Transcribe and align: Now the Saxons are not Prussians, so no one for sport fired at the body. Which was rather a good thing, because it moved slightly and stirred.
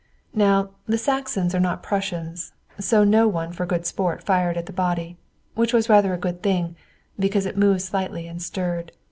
Now 0.33 0.71
the 0.87 0.97
Saxons 0.97 1.53
are 1.53 1.59
not 1.59 1.83
Prussians, 1.83 2.53
so 2.79 3.03
no 3.03 3.27
one 3.27 3.53
for 3.53 3.69
sport 3.83 4.23
fired 4.23 4.57
at 4.57 4.65
the 4.65 4.73
body. 4.73 5.15
Which 5.53 5.73
was 5.73 5.89
rather 5.89 6.11
a 6.15 6.17
good 6.17 6.41
thing, 6.41 6.75
because 7.19 7.45
it 7.45 7.55
moved 7.55 7.83
slightly 7.83 8.25
and 8.25 8.41
stirred. 8.41 8.93